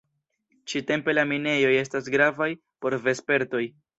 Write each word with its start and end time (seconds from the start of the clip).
Ĉi-tempe 0.71 1.13
la 1.15 1.25
minejoj 1.33 1.75
estas 1.83 2.09
gravaj 2.15 2.49
por 2.87 2.99
vespertoj. 3.07 3.65